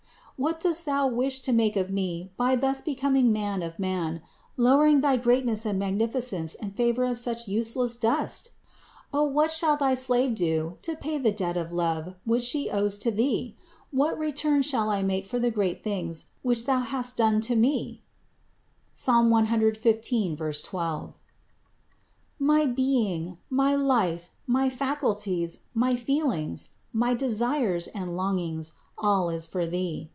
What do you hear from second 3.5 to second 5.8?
of man, lowering thy greatness and